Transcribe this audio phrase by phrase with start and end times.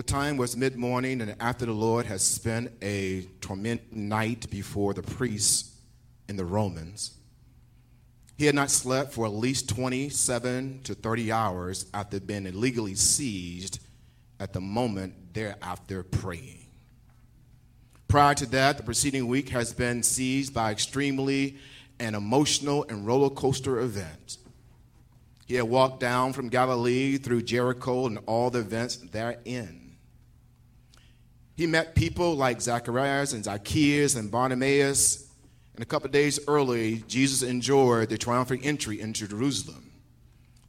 [0.00, 4.94] The time was mid morning, and after the Lord had spent a tormenting night before
[4.94, 5.76] the priests
[6.26, 7.18] and the Romans,
[8.38, 13.78] he had not slept for at least 27 to 30 hours after being illegally seized
[14.40, 16.64] at the moment thereafter praying.
[18.08, 21.58] Prior to that, the preceding week has been seized by extremely
[21.98, 24.38] an emotional and roller coaster event.
[25.46, 29.88] He had walked down from Galilee through Jericho and all the events therein.
[31.60, 35.28] He met people like Zacharias and Zacchaeus and Bartimaeus.
[35.74, 39.92] And a couple days early, Jesus enjoyed the triumphant entry into Jerusalem,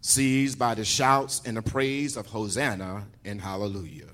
[0.02, 4.09] seized by the shouts and the praise of Hosanna and Hallelujah.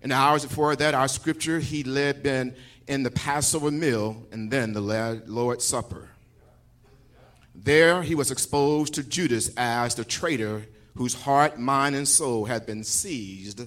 [0.00, 2.54] In the hours before that, our scripture, he led been
[2.86, 6.08] in the Passover meal and then the Lord's Supper.
[7.52, 12.64] There, he was exposed to Judas as the traitor whose heart, mind, and soul had
[12.64, 13.66] been seized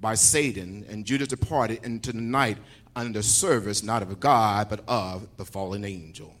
[0.00, 2.58] by Satan, and Judas departed into the night
[2.96, 6.34] under service not of God, but of the fallen angel.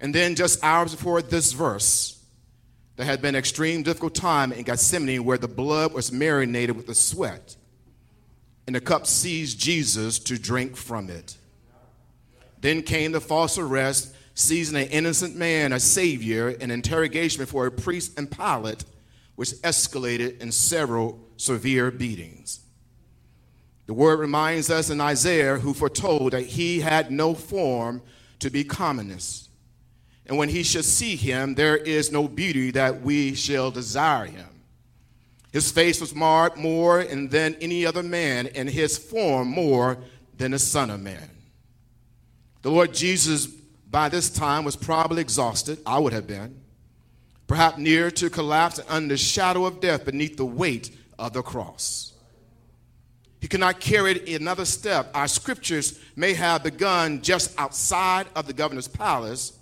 [0.00, 2.22] And then, just hours before this verse,
[2.96, 6.94] there had been extreme difficult time in Gethsemane where the blood was marinated with the
[6.94, 7.56] sweat,
[8.66, 11.36] and the cup seized Jesus to drink from it.
[12.60, 17.70] Then came the false arrest, seizing an innocent man, a savior, an interrogation before a
[17.70, 18.84] priest and Pilate,
[19.36, 22.60] which escalated in several severe beatings.
[23.86, 28.02] The word reminds us in Isaiah, who foretold that he had no form
[28.38, 29.50] to be commonest.
[30.26, 34.48] And when he shall see him, there is no beauty that we shall desire him.
[35.52, 39.98] His face was marred more than any other man, and his form more
[40.36, 41.30] than the Son of Man.
[42.62, 45.78] The Lord Jesus, by this time, was probably exhausted.
[45.84, 46.63] I would have been.
[47.46, 51.42] Perhaps near to collapse and under the shadow of death beneath the weight of the
[51.42, 52.12] cross.
[53.40, 55.10] He could not carry it another step.
[55.14, 59.58] Our scriptures may have begun just outside of the governor's palace,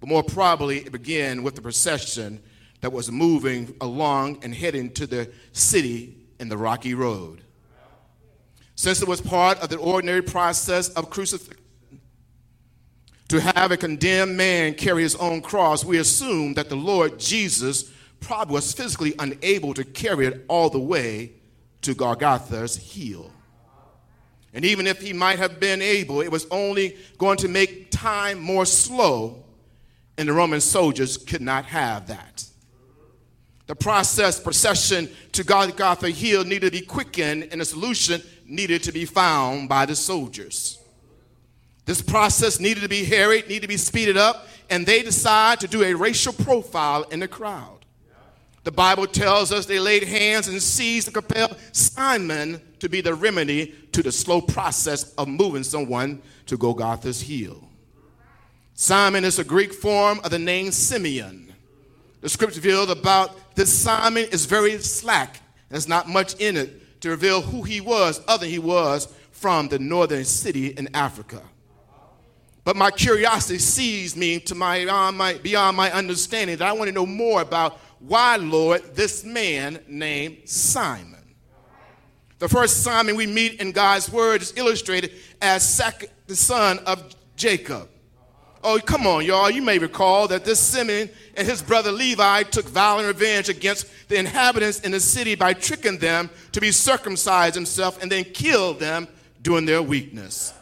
[0.00, 2.42] but more probably it began with the procession
[2.80, 7.42] that was moving along and heading to the city in the rocky road.
[8.74, 11.59] Since it was part of the ordinary process of crucifixion
[13.30, 17.88] to have a condemned man carry his own cross, we assume that the Lord Jesus
[18.18, 21.30] probably was physically unable to carry it all the way
[21.82, 23.30] to Golgotha's heel.
[24.52, 28.40] And even if he might have been able, it was only going to make time
[28.40, 29.44] more slow,
[30.18, 32.44] and the Roman soldiers could not have that.
[33.68, 38.90] The process, procession to Golgotha Hill needed to be quickened, and a solution needed to
[38.90, 40.79] be found by the soldiers.
[41.90, 45.66] This process needed to be harried, needed to be speeded up, and they decide to
[45.66, 47.84] do a racial profile in the crowd.
[48.62, 53.12] The Bible tells us they laid hands and seized to compel Simon to be the
[53.12, 57.68] remedy to the slow process of moving someone to Golgotha's heel.
[58.74, 61.52] Simon is a Greek form of the name Simeon.
[62.20, 65.40] The scripture revealed about this Simon is very slack.
[65.70, 69.66] There's not much in it to reveal who he was, other than he was from
[69.66, 71.42] the northern city in Africa.
[72.70, 76.86] But my curiosity seized me to my beyond my, beyond my understanding that I want
[76.86, 81.34] to know more about why, Lord, this man named Simon?
[82.38, 85.10] The first Simon we meet in God's word is illustrated
[85.42, 85.80] as
[86.28, 87.88] the son of Jacob.
[88.62, 89.50] Oh, come on, y'all.
[89.50, 94.16] You may recall that this Simon and his brother Levi took violent revenge against the
[94.16, 99.08] inhabitants in the city by tricking them to be circumcised themselves and then kill them
[99.42, 100.54] during their weakness.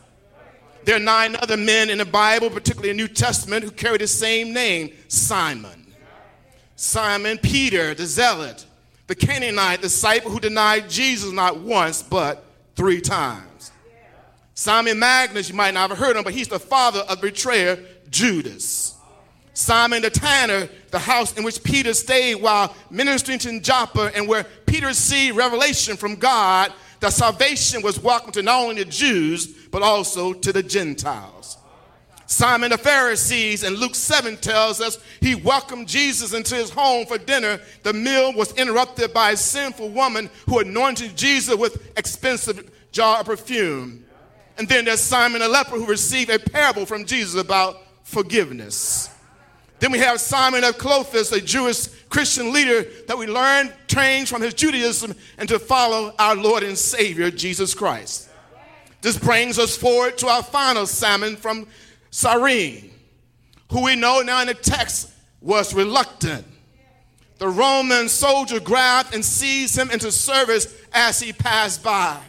[0.89, 3.99] There are nine other men in the Bible, particularly in the New Testament, who carry
[3.99, 5.93] the same name, Simon.
[6.77, 8.65] Simon Peter, the zealot,
[9.07, 12.43] the Canaanite disciple who denied Jesus not once, but
[12.75, 13.71] three times.
[14.55, 18.95] Simon Magus, you might not have heard him, but he's the father of betrayer Judas.
[19.53, 24.47] Simon the tanner, the house in which Peter stayed while ministering to Joppa, and where
[24.65, 29.83] Peter received revelation from God that salvation was welcome to not only the Jews, but
[29.83, 31.59] also to the Gentiles.
[32.27, 37.17] Simon the Pharisees in Luke 7 tells us he welcomed Jesus into his home for
[37.17, 37.59] dinner.
[37.85, 43.27] The meal was interrupted by a sinful woman who anointed Jesus with expensive jar of
[43.27, 44.05] perfume.
[44.59, 49.09] And then there's Simon the leper who received a parable from Jesus about forgiveness.
[49.81, 54.43] Then we have Simon of Clopas, a Jewish Christian leader that we learned changed from
[54.43, 58.29] his Judaism and to follow our Lord and Savior Jesus Christ.
[59.01, 61.69] This brings us forward to our final Simon from
[62.11, 62.91] Cyrene,
[63.71, 66.45] who we know now in the text was reluctant.
[67.39, 72.21] the Roman soldier grabbed and seized him into service as he passed by.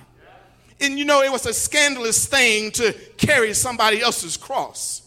[0.80, 5.02] And you know, it was a scandalous thing to carry somebody else's cross.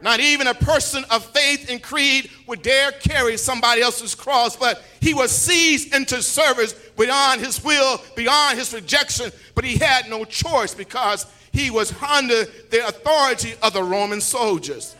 [0.00, 4.84] Not even a person of faith and creed would dare carry somebody else's cross, but
[5.00, 10.24] he was seized into service beyond his will, beyond his rejection, but he had no
[10.24, 14.94] choice because he was under the authority of the Roman soldiers.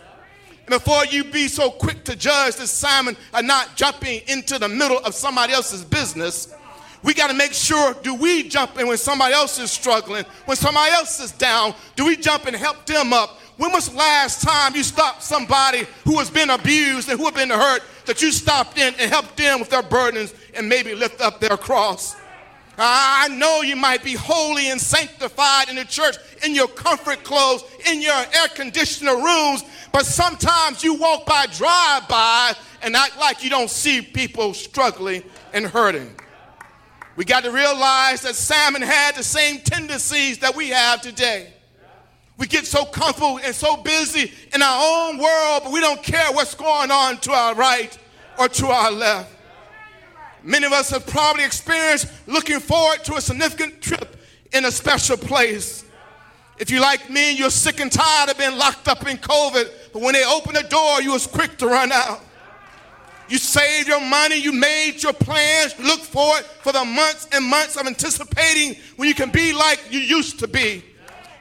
[0.67, 4.69] And before you be so quick to judge that Simon are not jumping into the
[4.69, 6.55] middle of somebody else's business,
[7.03, 10.57] we got to make sure do we jump in when somebody else is struggling, when
[10.57, 11.75] somebody else is down?
[11.97, 13.39] Do we jump and help them up?
[13.59, 17.35] When was the last time you stopped somebody who has been abused and who have
[17.35, 21.21] been hurt that you stopped in and helped them with their burdens and maybe lift
[21.21, 22.15] up their cross?
[22.81, 27.65] I know you might be holy and sanctified in the church, in your comfort clothes,
[27.91, 33.43] in your air conditioner rooms, but sometimes you walk by, drive by, and act like
[33.43, 36.15] you don't see people struggling and hurting.
[37.17, 41.53] We got to realize that Simon had the same tendencies that we have today.
[42.39, 46.33] We get so comfortable and so busy in our own world, but we don't care
[46.33, 47.97] what's going on to our right
[48.39, 49.35] or to our left.
[50.45, 54.17] Many of us have probably experienced looking forward to a significant trip
[54.53, 55.85] in a special place.
[56.59, 60.01] If you like me, you're sick and tired of being locked up in COVID, but
[60.01, 62.21] when they open the door, you was quick to run out.
[63.29, 67.77] You saved your money, you made your plans, look forward for the months and months
[67.77, 70.85] of anticipating when you can be like you used to be.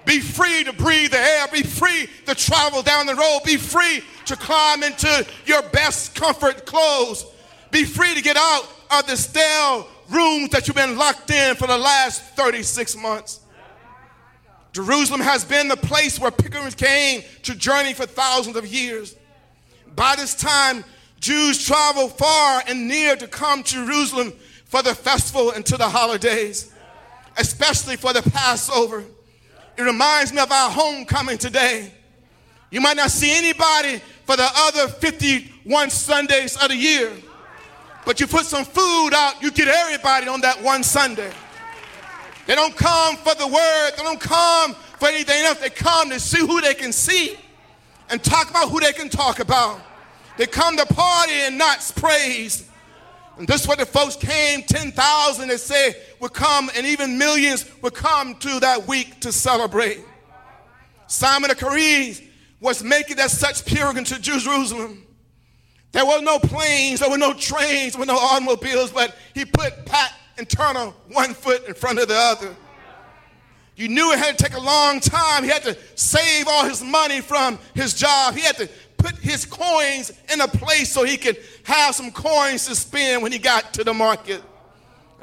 [0.07, 4.01] Be free to breathe the air, be free to travel down the road, be free
[4.25, 7.25] to climb into your best comfort clothes,
[7.71, 11.67] be free to get out of the stale rooms that you've been locked in for
[11.67, 13.41] the last 36 months.
[14.71, 19.13] Jerusalem has been the place where pilgrims came to journey for thousands of years.
[19.93, 20.85] By this time,
[21.19, 24.31] Jews travel far and near to come to Jerusalem
[24.63, 26.73] for the festival and to the holidays,
[27.37, 29.03] especially for the Passover.
[29.77, 31.91] It reminds me of our homecoming today.
[32.71, 37.11] You might not see anybody for the other 51 Sundays of the year,
[38.05, 41.31] but you put some food out, you get everybody on that one Sunday.
[42.45, 45.59] They don't come for the word, they don't come for anything else.
[45.59, 47.37] They come to see who they can see
[48.09, 49.81] and talk about who they can talk about.
[50.37, 52.69] They come to party and not praise.
[53.37, 57.65] And this is what the folks came, 10,000 they say would come, and even millions
[57.81, 60.03] would come to that week to celebrate.
[61.07, 62.15] Simon of Cyrene
[62.59, 65.03] was making that such pilgrimage to Jerusalem.
[65.91, 69.85] There were no planes, there were no trains, there were no automobiles, but he put
[69.85, 72.55] Pat and Turner one foot in front of the other.
[73.75, 75.43] You knew it had to take a long time.
[75.43, 78.33] He had to save all his money from his job.
[78.33, 78.67] He had to
[78.97, 83.31] put his coins in a place so he could have some coins to spend when
[83.31, 84.41] he got to the market.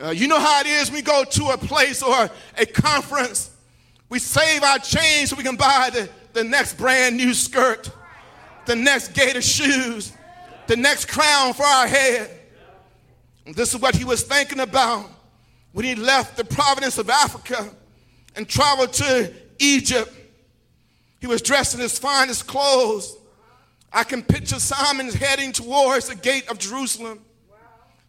[0.02, 3.50] Uh, you know how it is we go to a place or a conference,
[4.08, 7.90] we save our change so we can buy the, the next brand new skirt,
[8.66, 10.12] the next gator shoes,
[10.66, 12.30] the next crown for our head.
[13.46, 15.08] And this is what he was thinking about
[15.72, 17.70] when he left the province of Africa
[18.34, 20.12] and traveled to Egypt.
[21.20, 23.16] He was dressed in his finest clothes.
[23.92, 27.20] I can picture Simon heading towards the gate of Jerusalem,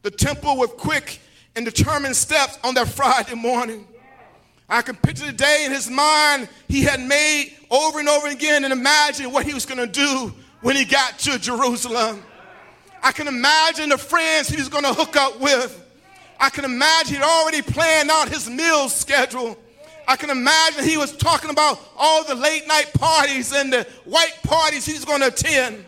[0.02, 1.20] the temple with quick
[1.56, 3.88] and determined steps on that Friday morning.
[4.68, 8.64] I can picture the day in his mind he had made over and over again
[8.64, 12.24] and imagine what he was going to do when he got to Jerusalem.
[13.04, 15.82] I can imagine the friends he was going to hook up with.
[16.40, 19.58] I can imagine he'd already planned out his meal schedule.
[20.08, 24.34] I can imagine he was talking about all the late night parties and the white
[24.44, 25.86] parties he's going to attend.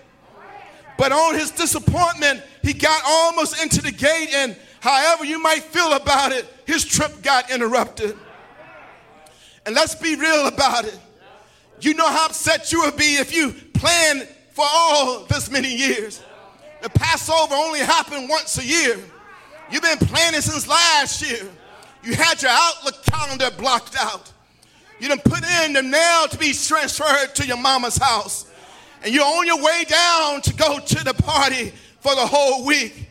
[0.98, 5.94] But on his disappointment, he got almost into the gate, and however you might feel
[5.94, 8.18] about it, his trip got interrupted.
[9.66, 10.98] And let's be real about it.
[11.82, 16.24] You know how upset you would be if you planned for all this many years.
[16.82, 18.98] The Passover only happened once a year.
[19.72, 21.48] You've been planning since last year.
[22.04, 24.32] You had your Outlook calendar blocked out.
[25.00, 28.50] You didn't put in the mail to be transferred to your mama's house.
[29.04, 33.07] And you're on your way down to go to the party for the whole week.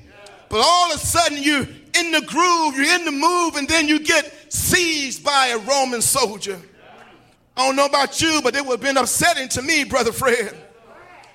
[0.48, 1.66] But all of a sudden, you're
[1.98, 6.02] in the groove, you're in the move, and then you get seized by a Roman
[6.02, 6.60] soldier.
[7.56, 10.54] I don't know about you, but it would have been upsetting to me, Brother Fred.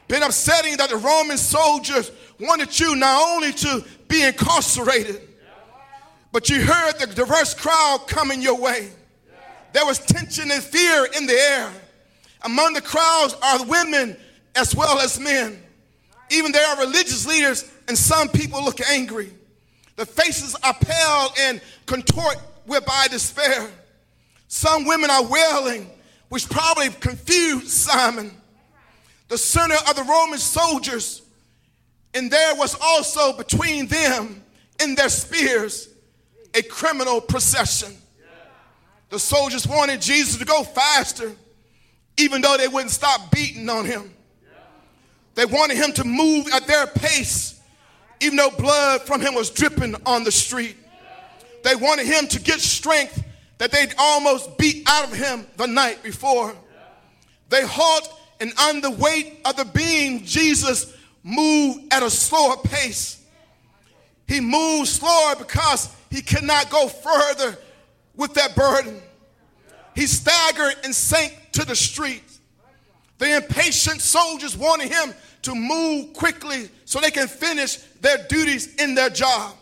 [0.08, 5.22] Been upsetting that the Roman soldiers wanted you not only to be incarcerated,
[6.32, 8.90] but you heard the diverse crowd coming your way.
[9.74, 11.72] There was tension and fear in the air.
[12.44, 14.18] Among the crowds are women
[14.56, 15.62] as well as men.
[16.30, 19.32] Even there are religious leaders and some people look angry.
[19.96, 23.70] The faces are pale and contort whereby despair.
[24.48, 25.90] Some women are wailing,
[26.30, 28.32] which probably confused Simon,
[29.28, 31.22] the center of the Roman soldiers.
[32.14, 34.44] And there was also between them
[34.82, 35.90] and their spears
[36.54, 37.96] a criminal procession.
[39.10, 41.34] The soldiers wanted Jesus to go faster,
[42.18, 44.14] even though they wouldn't stop beating on him.
[45.36, 47.61] They wanted him to move at their pace,
[48.22, 50.78] even though blood from him was dripping on the street.
[51.64, 53.24] They wanted him to get strength
[53.58, 56.56] that they'd almost beat out of him the night before.
[57.50, 58.10] They halt,
[58.40, 63.24] and under the weight of the beam, Jesus moved at a slower pace.
[64.28, 67.58] He moved slower because he could not go further
[68.16, 69.02] with that burden.
[69.96, 72.24] He staggered and sank to the street.
[73.18, 75.14] The impatient soldiers wanted him
[75.44, 79.56] to move quickly so they can finish their duties in their job.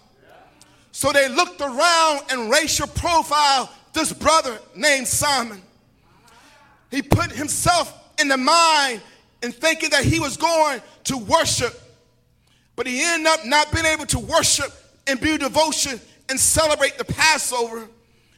[0.91, 5.61] So they looked around and racial profile this brother named Simon.
[6.91, 9.01] He put himself in the mind
[9.41, 11.79] and thinking that he was going to worship,
[12.75, 14.71] but he ended up not being able to worship
[15.07, 17.87] and be devotion and celebrate the Passover,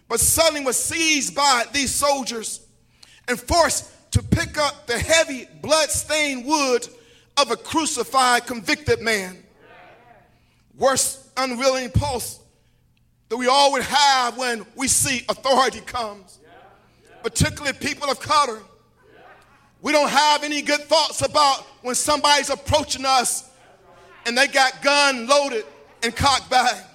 [0.08, 2.66] but suddenly was seized by these soldiers
[3.28, 6.88] and forced to pick up the heavy blood-stained wood
[7.38, 9.38] of a crucified, convicted man.
[10.78, 12.40] Worst unwilling pulse
[13.30, 16.40] that we all would have when we see authority comes,
[17.24, 18.60] particularly people of color.
[19.82, 23.50] We don't have any good thoughts about when somebody's approaching us
[24.26, 25.66] and they got gun loaded
[26.04, 26.88] and cocked back.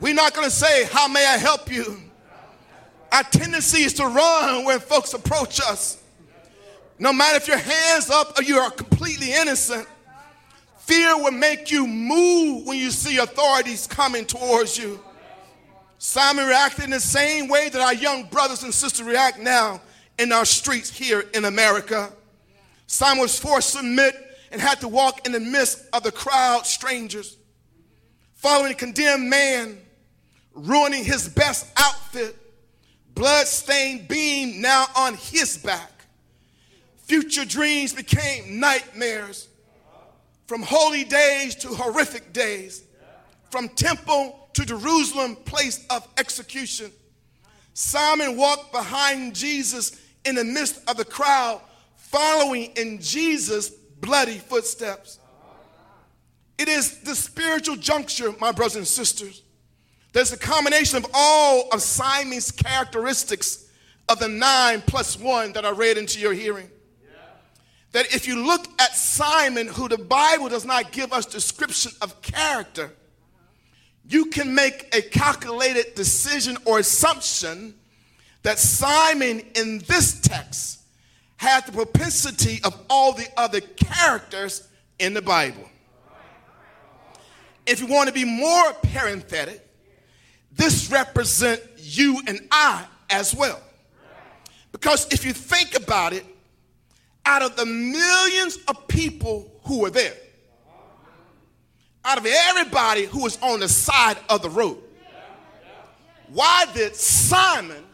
[0.00, 2.00] We're not going to say, How may I help you?
[3.12, 6.01] Our tendency is to run when folks approach us.
[7.02, 9.88] No matter if your hands up or you are completely innocent,
[10.78, 15.00] fear will make you move when you see authorities coming towards you.
[15.98, 19.80] Simon reacted in the same way that our young brothers and sisters react now
[20.16, 22.12] in our streets here in America.
[22.86, 24.14] Simon was forced to submit
[24.52, 27.36] and had to walk in the midst of the crowd, strangers,
[28.34, 29.76] following a condemned man,
[30.54, 32.36] ruining his best outfit,
[33.16, 35.91] blood-stained beam now on his back.
[37.12, 39.48] Future dreams became nightmares.
[40.46, 42.84] From holy days to horrific days,
[43.50, 46.90] from temple to Jerusalem, place of execution.
[47.74, 51.60] Simon walked behind Jesus in the midst of the crowd,
[51.96, 55.18] following in Jesus' bloody footsteps.
[56.56, 59.42] It is the spiritual juncture, my brothers and sisters.
[60.14, 63.68] There's a combination of all of Simon's characteristics
[64.08, 66.70] of the nine plus one that I read into your hearing.
[67.92, 72.20] That if you look at Simon, who the Bible does not give us description of
[72.22, 72.90] character,
[74.08, 77.74] you can make a calculated decision or assumption
[78.42, 80.80] that Simon in this text
[81.36, 84.68] had the propensity of all the other characters
[84.98, 85.68] in the Bible.
[87.66, 89.66] If you want to be more parenthetic,
[90.50, 93.60] this represents you and I as well.
[94.72, 96.24] Because if you think about it,
[97.24, 100.14] out of the millions of people who were there,
[102.04, 104.78] out of everybody who was on the side of the road.
[106.28, 107.84] Why did Simon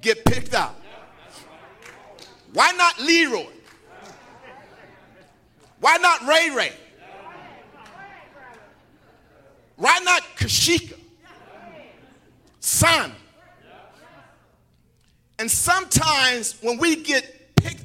[0.00, 0.74] get picked out?
[2.52, 3.46] Why not Leroy?
[5.80, 6.72] Why not Ray Ray?
[9.76, 10.98] Why not Kashika?
[12.60, 13.16] Simon.
[15.38, 17.43] And sometimes when we get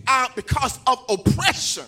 [0.09, 1.85] out because of oppression,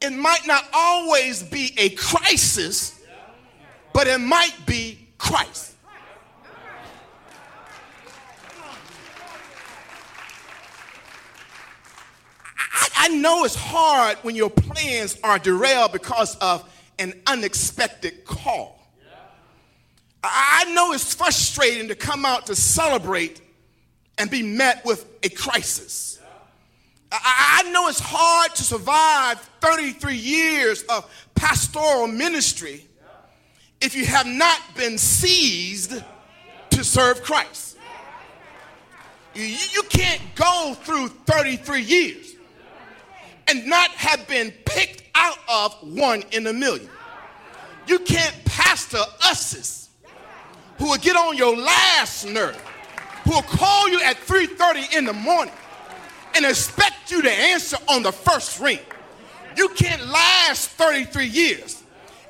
[0.00, 2.98] it might not always be a crisis,
[3.92, 5.74] but it might be Christ.
[12.72, 16.66] I, I, know it's hard when your plans are derailed because of
[16.98, 18.80] an unexpected call.
[20.22, 23.40] I know it's frustrating to come out to celebrate
[24.16, 26.09] and be met with a crisis.
[27.12, 32.86] I know it's hard to survive 33 years of pastoral ministry
[33.80, 36.02] if you have not been seized
[36.70, 37.78] to serve Christ.
[39.34, 42.34] You, can't go through 33 years
[43.48, 46.88] and not have been picked out of one in a million.
[47.86, 49.88] You can't pastor us's
[50.78, 52.56] who will get on your last nerve,
[53.24, 55.54] who will call you at 3:30 in the morning
[56.34, 58.78] and expect you to answer on the first ring.
[59.56, 61.82] You can't last 33 years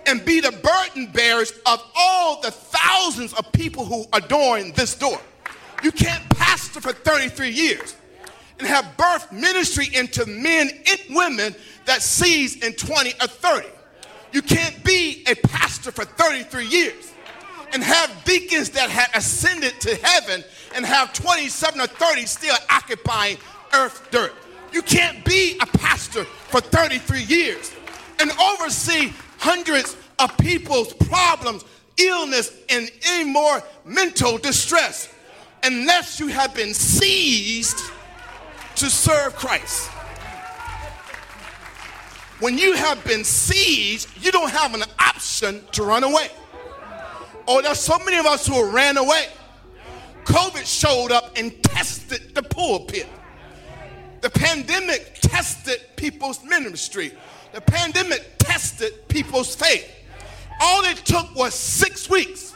[0.07, 5.21] and be the burden bearers of all the thousands of people who adorn this door.
[5.83, 7.97] You can't pastor for 33 years
[8.59, 11.55] and have birth ministry into men and women
[11.87, 13.69] that sees in 20 or 30.
[14.33, 17.13] You can't be a pastor for 33 years
[17.73, 23.39] and have deacons that have ascended to heaven and have 27 or 30 still occupying
[23.75, 24.33] earth dirt.
[24.73, 27.73] You can't be a pastor for 33 years
[28.21, 31.65] and oversee hundreds of people's problems,
[31.97, 35.13] illness, and any more mental distress
[35.63, 37.81] unless you have been seized
[38.77, 39.89] to serve Christ.
[42.41, 46.31] When you have been seized, you don't have an option to run away.
[47.47, 49.27] Oh, there's so many of us who ran away.
[50.25, 53.07] COVID showed up and tested the pulpit.
[54.21, 57.13] The pandemic tested people's ministry.
[57.53, 59.91] The pandemic tested people's faith.
[60.61, 62.55] All it took was six weeks,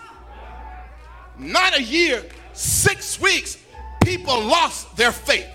[1.38, 3.58] not a year, six weeks,
[4.02, 5.48] people lost their faith.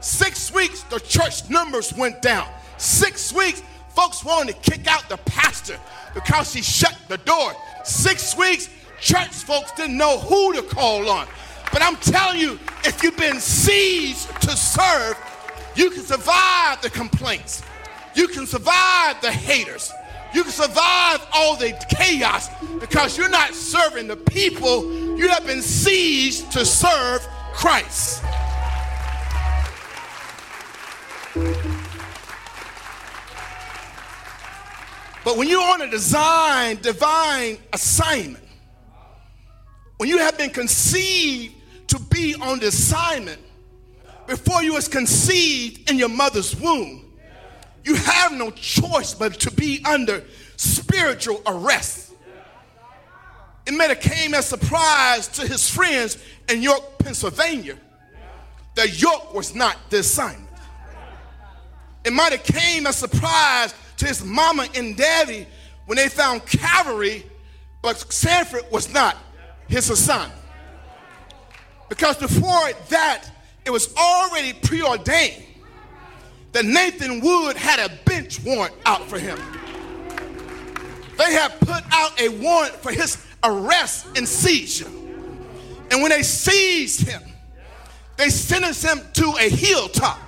[0.00, 2.46] Six weeks, the church numbers went down.
[2.76, 3.62] Six weeks,
[3.94, 5.78] folks wanted to kick out the pastor
[6.12, 7.52] because he shut the door.
[7.84, 8.68] Six weeks,
[9.00, 11.26] church folks didn't know who to call on.
[11.72, 15.16] But I'm telling you, if you've been seized to serve,
[15.76, 17.62] you can survive the complaints.
[18.14, 19.92] You can survive the haters.
[20.32, 22.48] You can survive all the chaos
[22.80, 24.84] because you're not serving the people.
[25.16, 28.22] You have been seized to serve Christ.
[35.24, 38.44] But when you're on a design, divine assignment,
[39.96, 41.54] when you have been conceived
[41.88, 43.40] to be on the assignment
[44.26, 47.12] before you was conceived in your mother's womb,
[47.84, 50.24] you have no choice but to be under
[50.56, 52.12] spiritual arrest.
[53.66, 57.78] It may have came as a surprise to his friends in York, Pennsylvania,
[58.74, 60.48] that York was not the assignment.
[62.04, 65.46] It might have came as a surprise to his mama and daddy
[65.86, 67.24] when they found Calvary,
[67.80, 69.16] but Sanford was not
[69.68, 70.40] his assignment.
[71.88, 73.30] Because before that,
[73.64, 75.42] it was already preordained
[76.52, 79.38] that Nathan Wood had a bench warrant out for him.
[81.18, 84.88] They had put out a warrant for his arrest and seizure.
[85.90, 87.22] And when they seized him,
[88.16, 90.18] they sentenced him to a hilltop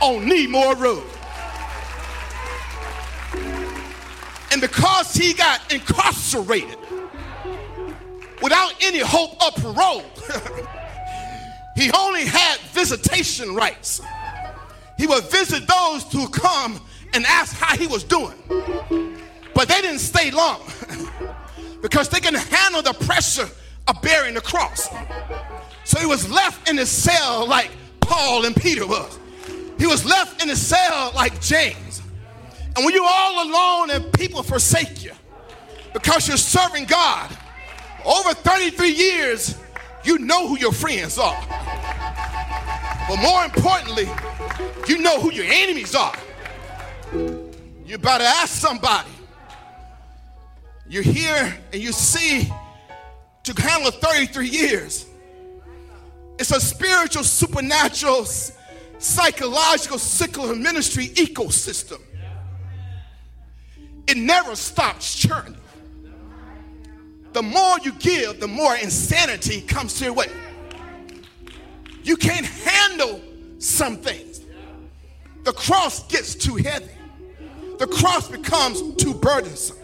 [0.00, 1.04] on Needmore Road.
[4.52, 6.76] And because he got incarcerated
[8.42, 10.04] without any hope of parole,
[11.80, 14.00] he only had visitation rights.
[14.98, 16.80] He would visit those who come
[17.14, 18.36] and ask how he was doing.
[19.54, 20.60] But they didn't stay long
[21.82, 23.48] because they can handle the pressure
[23.88, 24.88] of bearing the cross.
[25.84, 29.18] So he was left in his cell like Paul and Peter was.
[29.78, 32.02] He was left in his cell like James.
[32.76, 35.12] And when you're all alone and people forsake you
[35.92, 37.30] because you're serving God,
[38.04, 39.59] over 33 years,
[40.04, 41.40] you know who your friends are.
[43.08, 44.08] But more importantly,
[44.88, 46.16] you know who your enemies are.
[47.84, 49.10] You better ask somebody.
[50.88, 52.50] You're here and you see
[53.42, 55.06] to handle 33 years.
[56.38, 58.26] It's a spiritual, supernatural,
[58.98, 62.00] psychological, secular ministry ecosystem.
[64.06, 65.56] It never stops churning.
[67.32, 70.26] The more you give, the more insanity comes to your way.
[72.02, 73.20] You can't handle
[73.58, 74.40] some things.
[75.44, 76.90] The cross gets too heavy.
[77.78, 79.78] The cross becomes too burdensome.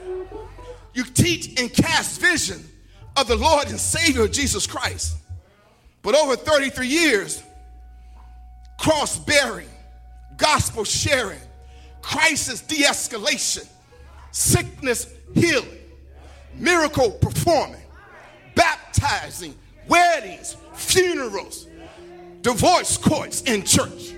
[0.93, 2.63] You teach and cast vision
[3.17, 5.17] of the Lord and Savior Jesus Christ.
[6.03, 7.43] But over 33 years,
[8.79, 9.69] cross bearing,
[10.37, 11.41] gospel sharing,
[12.03, 13.67] crisis de escalation,
[14.31, 15.76] sickness healing,
[16.59, 17.81] miracle performing,
[18.55, 19.55] baptizing,
[19.89, 21.67] weddings, funerals,
[22.43, 24.15] divorce courts in church.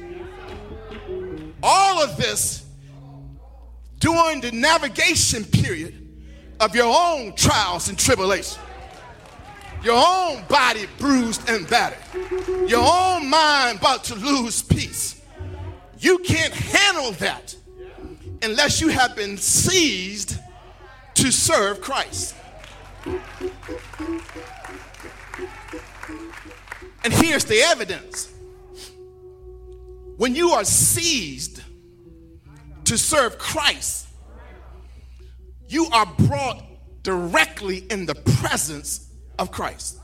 [1.63, 2.65] All of this
[3.99, 5.95] during the navigation period
[6.61, 8.61] of your own trials and tribulation.
[9.83, 11.99] Your own body bruised and battered.
[12.69, 15.21] Your own mind about to lose peace.
[16.01, 17.55] You can't handle that
[18.43, 20.39] unless you have been seized
[21.19, 22.33] to serve Christ.
[27.03, 28.33] And here's the evidence
[30.17, 31.61] when you are seized
[32.85, 34.07] to serve Christ,
[35.69, 36.63] you are brought
[37.03, 39.99] directly in the presence of Christ.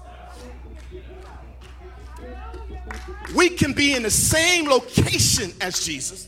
[3.37, 6.27] We can be in the same location as Jesus.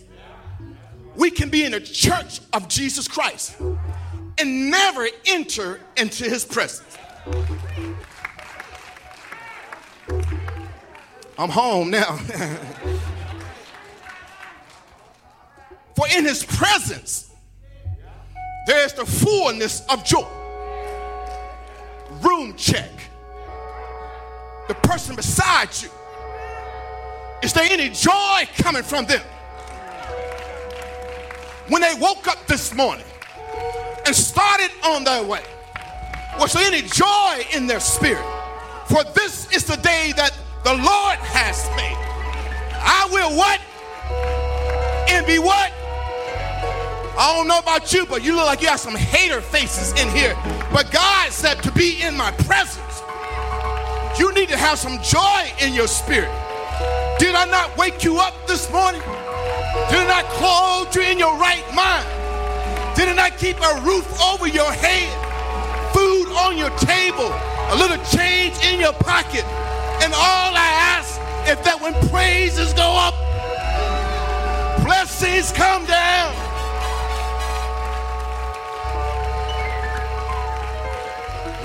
[1.16, 3.56] We can be in the church of Jesus Christ
[4.38, 6.96] and never enter into his presence.
[11.38, 12.16] I'm home now.
[15.96, 17.30] For in his presence,
[18.66, 20.26] there is the fullness of joy.
[22.20, 22.90] Room check.
[24.68, 25.88] The person beside you,
[27.42, 29.22] is there any joy coming from them?
[31.68, 33.04] When they woke up this morning
[34.06, 35.42] and started on their way,
[36.38, 38.24] was there any joy in their spirit?
[38.86, 40.32] For this is the day that
[40.64, 41.96] the Lord has made.
[42.78, 43.60] I will what?
[45.10, 45.72] And be what?
[47.18, 50.08] I don't know about you, but you look like you have some hater faces in
[50.10, 50.36] here.
[50.72, 53.02] But God said to be in my presence,
[54.18, 56.30] you need to have some joy in your spirit.
[57.18, 59.00] Did I not wake you up this morning?
[59.00, 62.15] Did I not clothe you in your right mind?
[62.96, 65.12] Did I keep a roof over your head?
[65.92, 67.28] Food on your table,
[67.68, 69.44] a little change in your pocket.
[70.02, 73.12] And all I ask is that when praises go up,
[74.84, 76.32] blessings come down.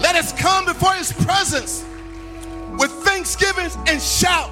[0.02, 1.86] Let us come before his presence
[2.78, 4.52] with thanksgivings and shout.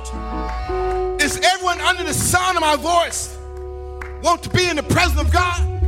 [1.21, 3.37] Is everyone under the sound of my voice
[4.23, 5.78] want to be in the presence of God?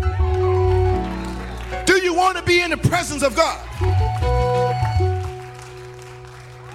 [2.21, 3.60] Want to be in the presence of God?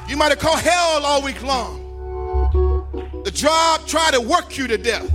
[0.08, 3.22] You might have called hell all week long.
[3.22, 5.08] The job tried to work you to death.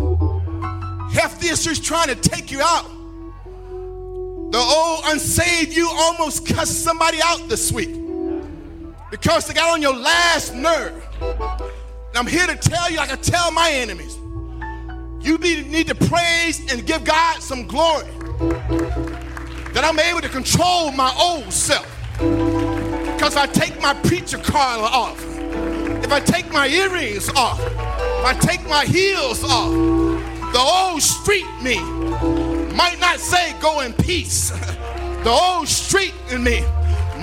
[1.12, 2.90] Health issues trying to take you out.
[4.54, 7.94] The old unsaved you almost cussed somebody out this week
[9.12, 11.06] because they got on your last nerve.
[11.20, 14.16] And I'm here to tell you, like I tell my enemies,
[15.26, 18.08] you need to praise and give God some glory
[19.82, 21.88] that I'm able to control my old self.
[22.20, 25.20] Because I take my preacher collar off,
[26.04, 29.72] if I take my earrings off, if I take my heels off,
[30.54, 31.80] the old street me
[32.76, 34.52] might not say go in peace.
[35.24, 36.62] the old street in me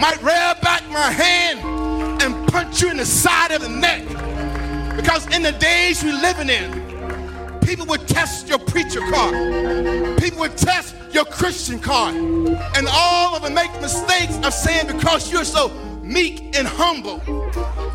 [0.00, 1.60] might rear back my hand
[2.20, 4.04] and punch you in the side of the neck.
[4.96, 6.87] Because in the days we're living in,
[7.68, 10.18] people would test your preacher card.
[10.18, 12.14] People would test your Christian card.
[12.16, 15.68] And all of them make mistakes of saying because you're so
[16.02, 17.18] meek and humble.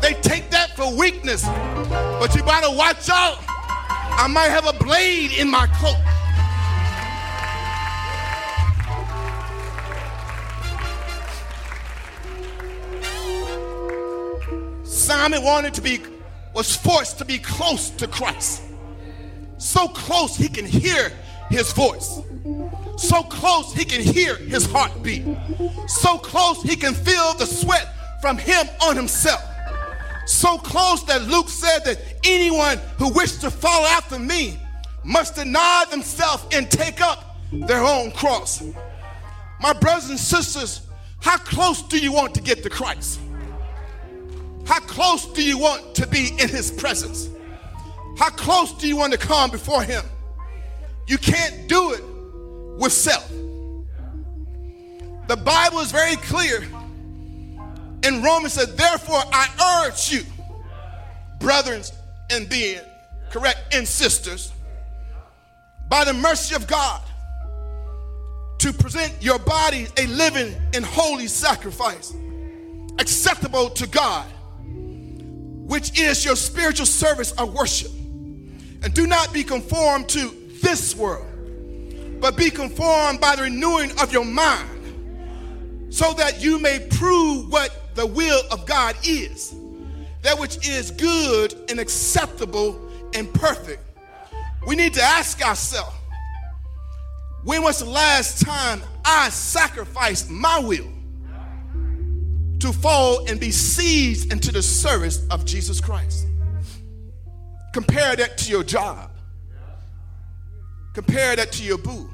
[0.00, 1.44] They take that for weakness.
[1.44, 3.38] But you better watch out.
[3.48, 5.96] I might have a blade in my cloak.
[14.84, 16.00] Simon wanted to be,
[16.54, 18.62] was forced to be close to Christ.
[19.64, 21.10] So close he can hear
[21.48, 22.20] his voice.
[22.98, 25.24] So close he can hear his heartbeat.
[25.88, 27.88] So close he can feel the sweat
[28.20, 29.42] from him on himself.
[30.26, 34.58] So close that Luke said that anyone who wished to follow after me
[35.02, 38.62] must deny themselves and take up their own cross.
[39.60, 40.82] My brothers and sisters,
[41.20, 43.18] how close do you want to get to Christ?
[44.66, 47.30] How close do you want to be in his presence?
[48.16, 50.04] How close do you want to come before him?
[51.06, 52.02] You can't do it
[52.78, 53.28] with self.
[55.28, 56.62] The Bible is very clear.
[58.04, 60.22] In Romans said, therefore I urge you,
[61.40, 61.92] brothers
[62.30, 62.80] and being
[63.30, 64.52] correct, and sisters,
[65.88, 67.02] by the mercy of God,
[68.58, 72.14] to present your bodies a living and holy sacrifice,
[72.98, 74.26] acceptable to God,
[75.66, 77.90] which is your spiritual service of worship.
[78.84, 80.30] And do not be conformed to
[80.62, 81.26] this world,
[82.20, 87.94] but be conformed by the renewing of your mind, so that you may prove what
[87.94, 89.54] the will of God is,
[90.20, 92.78] that which is good and acceptable
[93.14, 93.82] and perfect.
[94.66, 95.96] We need to ask ourselves
[97.42, 100.88] when was the last time I sacrificed my will
[102.58, 106.26] to fall and be seized into the service of Jesus Christ?
[107.74, 109.10] Compare that to your job.
[110.94, 112.08] Compare that to your boo.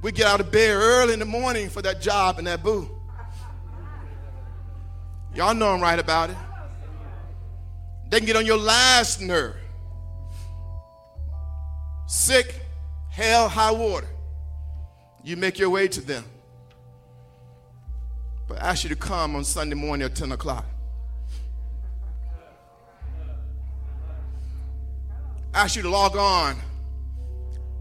[0.00, 2.88] We get out of bed early in the morning for that job and that boo.
[5.34, 6.36] Y'all know I'm right about it.
[8.10, 9.56] They can get on your last nerve.
[12.06, 12.54] Sick,
[13.10, 14.06] hell, high water,
[15.24, 16.24] you make your way to them.
[18.46, 20.64] But I ask you to come on Sunday morning at 10 o'clock.
[25.56, 26.54] Ask you to log on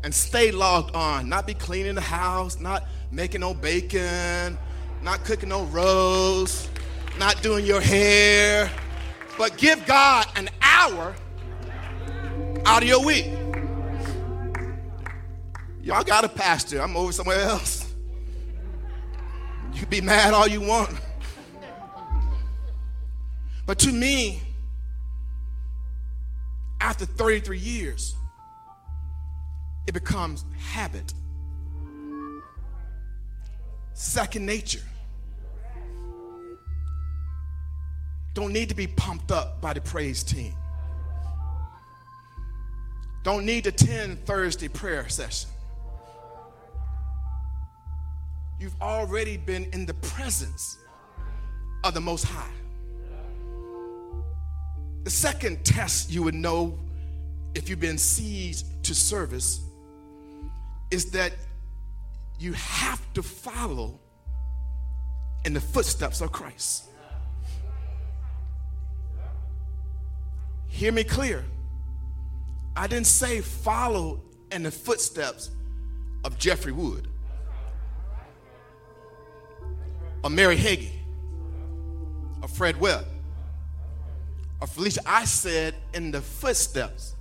[0.05, 4.57] and stay logged on, not be cleaning the house, not making no bacon,
[5.03, 6.69] not cooking no roast,
[7.19, 8.71] not doing your hair,
[9.37, 11.13] but give God an hour
[12.65, 13.29] out of your week.
[15.81, 16.81] Y'all got a pastor.
[16.81, 17.93] I'm over somewhere else.
[19.73, 20.97] You be mad all you want.
[23.65, 24.41] But to me,
[26.85, 28.15] after 33 years,
[29.87, 31.15] it becomes habit,
[33.93, 34.83] second nature.
[38.35, 40.53] Don't need to be pumped up by the praise team.
[43.23, 45.49] Don't need to attend Thursday prayer session.
[48.59, 50.77] You've already been in the presence
[51.83, 52.64] of the Most High.
[55.05, 56.79] The second test you would know
[57.53, 59.61] if you've been seized to service
[60.89, 61.31] is that
[62.39, 63.99] you have to follow
[65.45, 66.85] in the footsteps of Christ.
[70.69, 71.45] Hear me clear.
[72.75, 75.51] I didn't say follow in the footsteps
[76.23, 77.07] of Jeffrey Wood
[80.23, 80.89] or Mary Hagee
[82.41, 83.05] or Fred Webb
[84.65, 84.99] or Felicia.
[85.05, 87.13] I said in the footsteps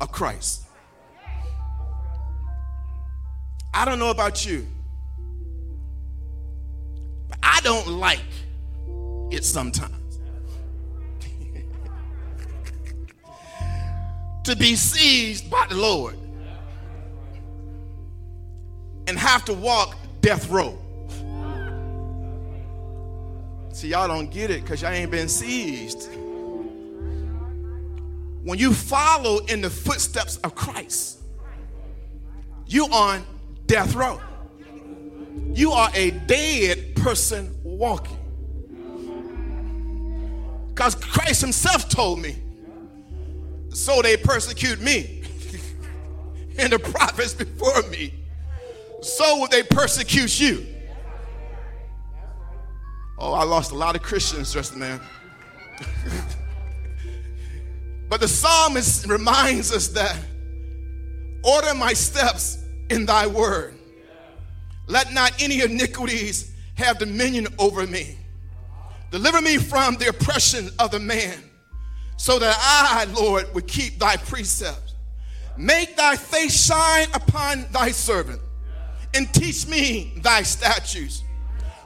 [0.00, 0.62] of Christ.
[3.74, 4.66] I don't know about you,
[7.28, 8.20] but I don't like
[9.30, 10.18] it sometimes.
[14.44, 16.16] to be seized by the Lord
[19.06, 20.78] and have to walk death row.
[23.76, 26.08] See, y'all don't get it because y'all ain't been seized.
[28.42, 31.18] When you follow in the footsteps of Christ,
[32.66, 33.22] you on
[33.66, 34.18] death row.
[35.52, 38.16] You are a dead person walking.
[40.68, 42.34] Because Christ Himself told me
[43.68, 45.22] so they persecute me
[46.58, 48.14] and the prophets before me.
[49.02, 50.66] So will they persecute you.
[53.18, 55.00] Oh, I lost a lot of Christians just man.
[58.08, 60.16] but the psalmist reminds us that
[61.42, 63.74] order my steps in thy word.
[64.86, 68.16] Let not any iniquities have dominion over me.
[69.10, 71.38] Deliver me from the oppression of the man
[72.16, 74.94] so that I, Lord, would keep thy precepts.
[75.56, 78.40] Make thy face shine upon thy servant
[79.14, 81.22] and teach me thy statutes.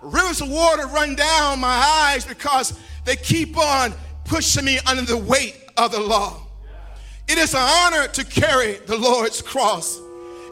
[0.02, 3.92] Rivers of water run down my eyes because they keep on
[4.24, 6.40] pushing me under the weight of the law.
[7.28, 10.00] It is an honor to carry the Lord's cross.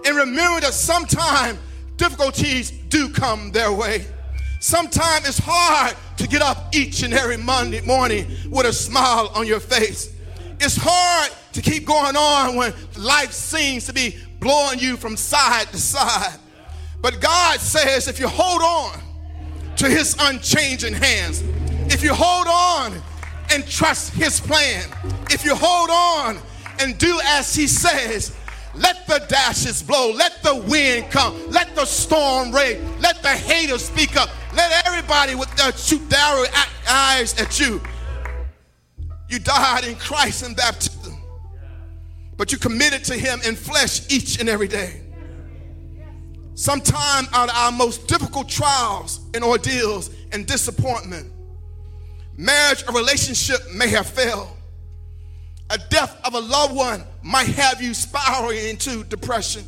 [0.04, 1.58] And remember that sometimes
[1.96, 4.04] difficulties do come their way.
[4.60, 9.46] Sometimes it's hard to get up each and every Monday morning with a smile on
[9.46, 10.14] your face.
[10.60, 15.68] It's hard to keep going on when life seems to be blowing you from side
[15.68, 16.38] to side.
[17.00, 19.07] But God says if you hold on
[19.78, 21.42] to his unchanging hands,
[21.92, 23.00] if you hold on
[23.50, 24.84] and trust his plan,
[25.30, 26.38] if you hold on
[26.80, 28.36] and do as he says,
[28.74, 30.12] let the dashes blow.
[30.12, 31.50] Let the wind come.
[31.50, 32.78] Let the storm rage.
[33.00, 34.30] Let the haters speak up.
[34.54, 36.44] Let everybody with their shoot arrow
[36.88, 37.80] eyes at you.
[39.28, 41.20] You died in Christ in baptism,
[42.36, 45.02] but you committed to Him in flesh each and every day.
[46.58, 51.30] Sometime out of our most difficult trials and ordeals and disappointment,
[52.36, 54.48] marriage or relationship may have failed.
[55.70, 59.62] A death of a loved one might have you spiraling into depression.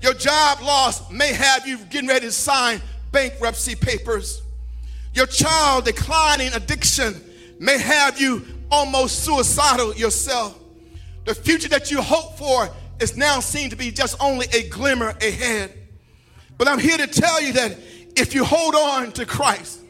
[0.00, 4.42] Your job loss may have you getting ready to sign bankruptcy papers.
[5.14, 7.14] Your child declining addiction
[7.60, 10.58] may have you almost suicidal yourself.
[11.26, 15.10] The future that you hope for is now seen to be just only a glimmer
[15.22, 15.78] ahead.
[16.58, 17.76] But I'm here to tell you that
[18.16, 19.80] if you hold on to Christ,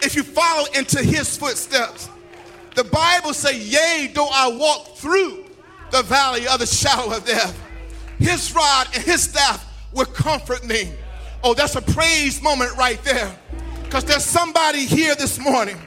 [0.00, 2.08] if you follow into his footsteps,
[2.74, 5.44] the Bible says, Yea, though I walk through
[5.90, 7.58] the valley of the shadow of death,
[8.18, 10.92] his rod and his staff will comfort me.
[11.42, 13.36] Oh, that's a praise moment right there.
[13.82, 15.78] Because there's somebody here this morning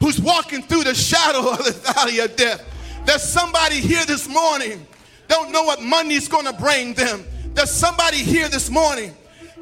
[0.00, 2.62] who's walking through the shadow of the valley of death.
[3.04, 4.86] There's somebody here this morning
[5.28, 7.24] don't know what money is going to bring them.
[7.58, 9.12] There's somebody here this morning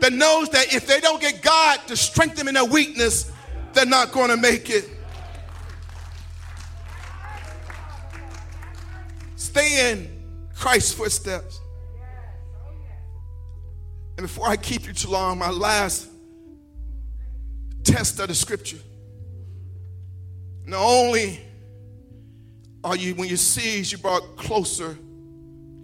[0.00, 3.32] that knows that if they don't get God to strengthen them in their weakness,
[3.72, 4.86] they're not going to make it.
[9.36, 10.10] Stay in
[10.54, 11.58] Christ's footsteps.
[14.18, 16.06] And before I keep you too long, my last
[17.82, 18.76] test of the scripture.
[20.66, 21.40] Not only
[22.84, 24.98] are you, when you seize, you brought closer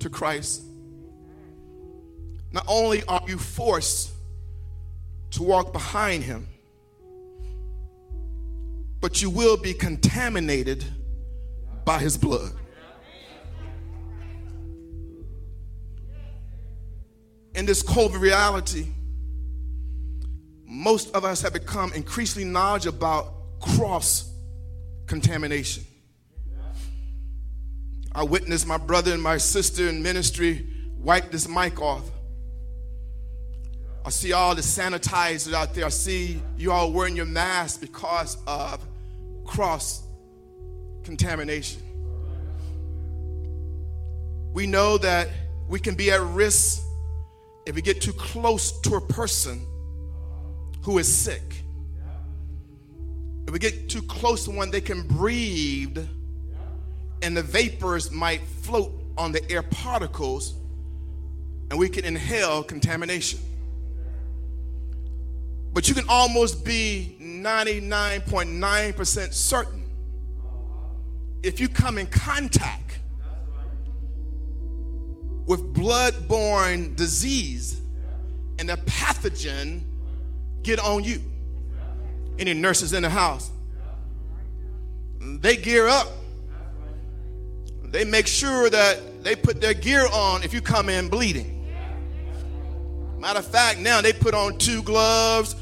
[0.00, 0.64] to Christ.
[2.52, 4.10] Not only are you forced
[5.32, 6.46] to walk behind him,
[9.00, 10.84] but you will be contaminated
[11.84, 12.52] by his blood.
[17.54, 18.86] In this COVID reality,
[20.64, 24.30] most of us have become increasingly knowledgeable about cross
[25.06, 25.84] contamination.
[28.14, 30.66] I witnessed my brother and my sister in ministry
[30.98, 32.08] wipe this mic off.
[34.04, 35.86] I see all the sanitizers out there.
[35.86, 38.84] I see you all wearing your masks because of
[39.44, 40.02] cross
[41.04, 41.80] contamination.
[44.52, 45.28] We know that
[45.68, 46.82] we can be at risk
[47.64, 49.64] if we get too close to a person
[50.82, 51.62] who is sick.
[53.46, 55.98] If we get too close to one, they can breathe
[57.22, 60.54] and the vapors might float on the air particles
[61.70, 63.38] and we can inhale contamination.
[65.72, 69.84] But you can almost be 99.9% certain
[71.42, 73.00] if you come in contact
[75.46, 77.80] with blood-borne disease
[78.58, 79.82] and a pathogen
[80.62, 81.20] get on you.
[82.38, 83.50] Any nurses in the house?
[85.20, 86.06] They gear up
[87.92, 91.58] they make sure that they put their gear on if you come in bleeding.
[93.18, 95.54] Matter of fact, now they put on two gloves,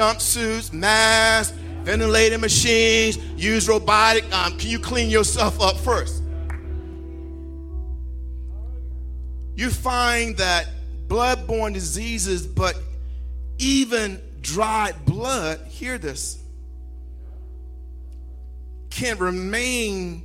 [0.00, 4.24] jumpsuits, masks, ventilating machines, use robotic.
[4.34, 6.22] Um, can you clean yourself up first?
[9.54, 10.68] You find that
[11.06, 12.78] blood-borne diseases, but
[13.58, 16.42] even dried blood, hear this,
[18.88, 20.24] can remain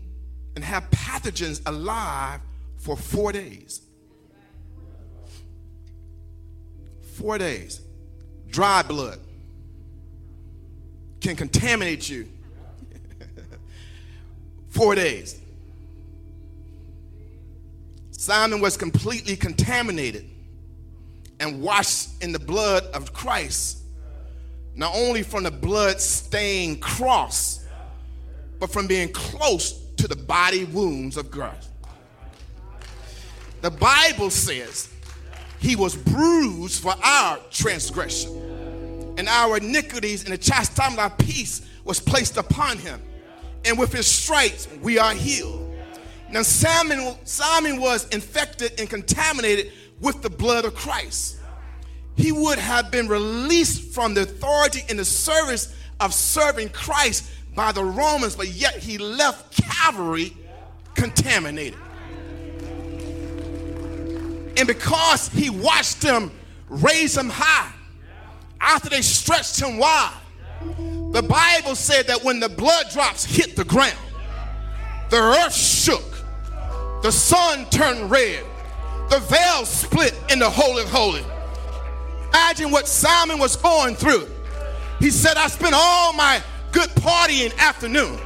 [0.55, 2.39] and have pathogens alive
[2.77, 3.81] for four days.
[7.15, 7.81] Four days.
[8.49, 9.19] Dry blood
[11.25, 12.27] can contaminate you.
[14.69, 15.39] four days.
[18.11, 20.29] Simon was completely contaminated
[21.39, 23.79] and washed in the blood of Christ,
[24.75, 27.65] not only from the blood stained cross,
[28.59, 31.69] but from being close to the body wounds of Christ.
[33.61, 34.93] The Bible says
[35.59, 38.31] he was bruised for our transgression,
[39.17, 43.01] and our iniquities and the chastisement of peace was placed upon him.
[43.63, 45.73] And with his stripes we are healed.
[46.29, 51.37] Now Simon, Simon was infected and contaminated with the blood of Christ.
[52.15, 57.71] He would have been released from the authority and the service of serving Christ by
[57.71, 60.35] the Romans, but yet he left Calvary
[60.93, 61.79] contaminated.
[64.57, 66.31] And because he watched them
[66.69, 67.71] raise him high,
[68.65, 70.11] after they stretched him wide,
[71.11, 73.97] the Bible said that when the blood drops hit the ground,
[75.09, 76.03] the earth shook,
[77.03, 78.43] the sun turned red,
[79.09, 81.23] the veil split in the Holy of Holy.
[82.29, 84.27] Imagine what Simon was going through.
[84.99, 88.19] He said, I spent all my good partying afternoon.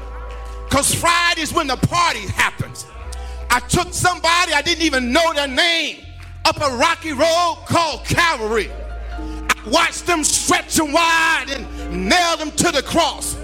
[0.67, 2.85] Because Friday is when the party happens.
[3.51, 5.97] I took somebody, I didn't even know their name,
[6.45, 8.69] up a rocky road called Calvary.
[9.65, 13.35] Watched them stretch them wide and nail them to the cross.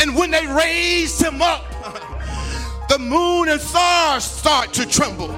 [0.00, 1.64] And when they raised him up,
[2.88, 5.28] the moon and stars start to tremble.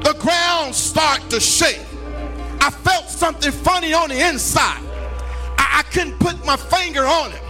[0.00, 1.80] The ground start to shake.
[2.60, 4.82] I felt something funny on the inside.
[5.58, 7.42] I, I couldn't put my finger on it.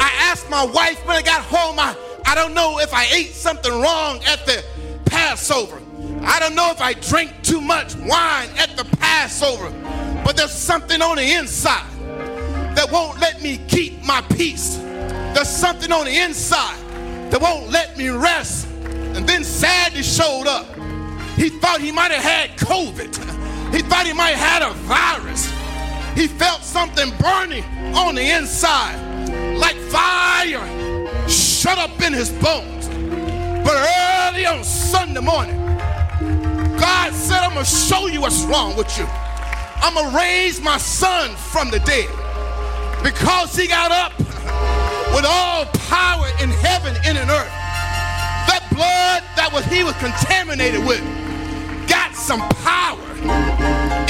[0.00, 3.32] I asked my wife when I got home, I, I don't know if I ate
[3.32, 4.64] something wrong at the
[5.06, 5.80] Passover.
[6.22, 9.70] I don't know if I drank too much wine at the Passover,
[10.28, 11.90] but there's something on the inside
[12.76, 14.76] that won't let me keep my peace.
[14.76, 16.78] There's something on the inside
[17.30, 18.68] that won't let me rest.
[18.84, 20.66] And then sadly showed up.
[21.36, 23.24] He thought he might have had COVID.
[23.74, 25.46] He thought he might have had a virus.
[26.14, 27.64] He felt something burning
[27.94, 28.96] on the inside
[29.56, 32.86] like fire shut up in his bones.
[33.64, 33.76] But
[34.28, 35.56] early on Sunday morning,
[36.78, 39.06] God said, I'm going to show you what's wrong with you.
[39.80, 42.08] I'm going to raise my son from the dead.
[43.02, 44.18] Because he got up
[45.14, 47.54] with all power in heaven and in earth.
[48.48, 51.00] That blood that was he was contaminated with
[51.88, 52.98] got some power.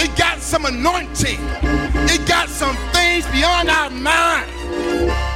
[0.00, 1.38] It got some anointing.
[2.10, 4.50] It got some things beyond our mind.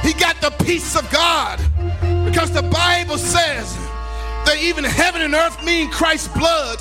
[0.03, 1.59] He got the peace of God.
[2.25, 3.75] Because the Bible says
[4.45, 6.79] that even heaven and earth mean Christ's blood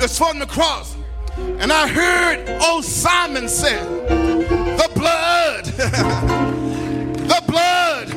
[0.00, 0.95] is from the cross.
[1.38, 8.08] And I heard old Simon say, the blood, the blood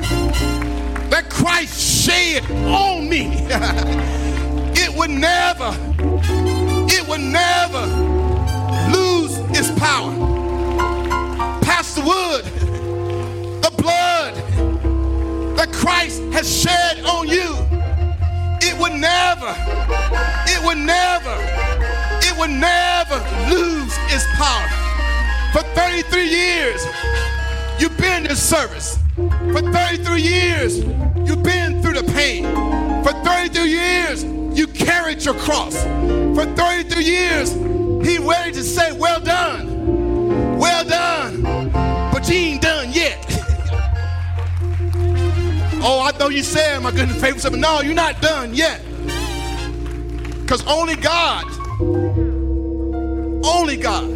[1.10, 3.32] that Christ shed on me,
[4.74, 5.76] it would never,
[6.90, 7.86] it would never
[8.90, 10.14] lose its power.
[11.62, 12.46] Pastor Wood,
[13.64, 14.36] the blood
[15.58, 17.58] that Christ has shed on you,
[18.62, 19.54] it would never,
[20.48, 21.89] it would never,
[22.22, 23.18] it would never
[23.50, 24.68] lose its power.
[25.54, 26.86] For 33 years,
[27.80, 28.98] you've been in service.
[29.16, 32.44] For 33 years, you've been through the pain.
[33.04, 34.24] For 33 years,
[34.58, 35.76] you carried your cross.
[36.36, 37.54] For 33 years,
[38.06, 41.42] he ready to say, well done, well done,
[42.12, 43.26] but you ain't done yet.
[45.82, 47.62] oh, I thought you said my goodness, faithful servant.
[47.62, 48.82] No, you're not done yet.
[50.42, 51.46] Because only God,
[53.70, 54.08] only God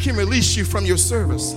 [0.00, 1.52] can release you from your service.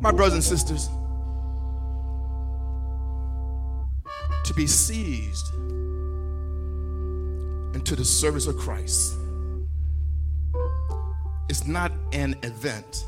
[0.00, 0.88] My brothers and sisters,
[4.44, 5.52] to be seized
[7.74, 9.16] into the service of Christ
[11.48, 13.04] is not an event,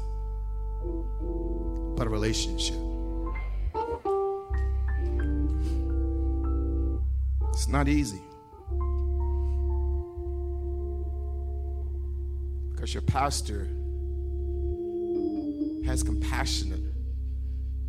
[1.96, 2.89] but a relationship.
[7.52, 8.22] It's not easy.
[12.70, 13.68] Because your pastor
[15.86, 16.92] has compassion.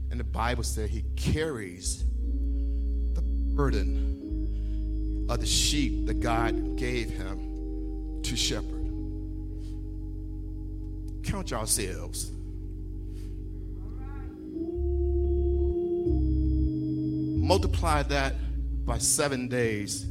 [0.10, 2.04] And the Bible said he carries
[3.14, 3.22] the
[3.56, 8.82] burden of the sheep that God gave him to shepherd.
[11.24, 12.32] Count yourselves.
[17.42, 18.36] Multiply that
[18.86, 20.06] by seven days,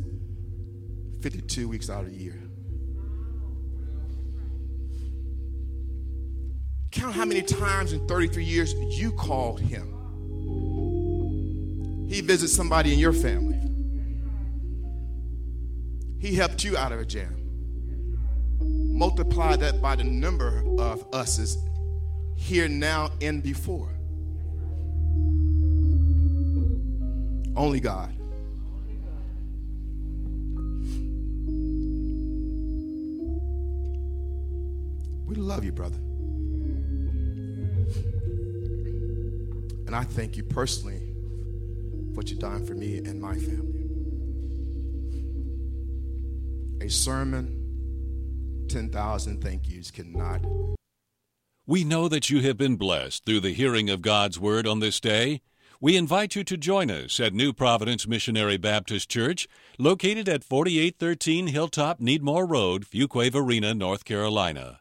[1.22, 2.40] 52 weeks out of the year.
[6.90, 9.96] Count how many times in 33 years you called him.
[12.08, 13.58] He visited somebody in your family.
[16.18, 17.36] He helped you out of a jam.
[18.60, 21.56] Multiply that by the number of us's
[22.40, 23.90] here, now, and before.
[27.54, 28.14] Only God.
[35.30, 35.96] We love you, brother.
[39.86, 43.86] And I thank you personally for what you've done for me and my family.
[46.84, 50.40] A sermon, 10,000 thank yous cannot.
[51.64, 54.98] We know that you have been blessed through the hearing of God's Word on this
[54.98, 55.42] day.
[55.80, 59.46] We invite you to join us at New Providence Missionary Baptist Church,
[59.78, 64.79] located at 4813 Hilltop Needmore Road, Fuquay Varina, North Carolina.